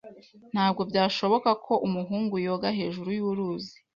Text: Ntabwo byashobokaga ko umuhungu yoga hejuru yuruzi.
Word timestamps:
Ntabwo 0.53 0.81
byashobokaga 0.89 1.57
ko 1.65 1.73
umuhungu 1.87 2.33
yoga 2.45 2.67
hejuru 2.79 3.09
yuruzi. 3.17 3.75